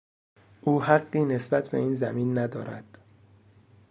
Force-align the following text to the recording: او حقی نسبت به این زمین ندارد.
او 0.61 0.83
حقی 0.83 1.25
نسبت 1.25 1.69
به 1.69 1.77
این 1.77 1.95
زمین 1.95 2.39
ندارد. 2.39 2.97